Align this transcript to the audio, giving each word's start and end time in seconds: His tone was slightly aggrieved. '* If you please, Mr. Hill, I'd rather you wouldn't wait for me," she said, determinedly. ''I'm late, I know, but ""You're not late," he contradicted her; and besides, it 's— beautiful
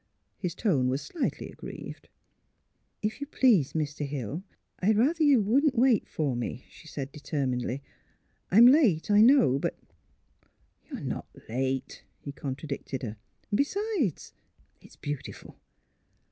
His 0.39 0.55
tone 0.55 0.87
was 0.87 0.99
slightly 1.03 1.51
aggrieved. 1.51 2.09
'* 2.57 3.01
If 3.03 3.21
you 3.21 3.27
please, 3.27 3.73
Mr. 3.73 4.03
Hill, 4.03 4.41
I'd 4.79 4.97
rather 4.97 5.21
you 5.21 5.43
wouldn't 5.43 5.75
wait 5.77 6.07
for 6.09 6.35
me," 6.35 6.65
she 6.71 6.87
said, 6.87 7.11
determinedly. 7.11 7.83
''I'm 8.49 8.65
late, 8.65 9.11
I 9.11 9.21
know, 9.21 9.59
but 9.59 9.77
""You're 10.89 11.01
not 11.01 11.27
late," 11.47 12.03
he 12.17 12.31
contradicted 12.31 13.03
her; 13.03 13.17
and 13.51 13.57
besides, 13.57 14.33
it 14.81 14.91
's— 14.91 14.95
beautiful 15.07 15.59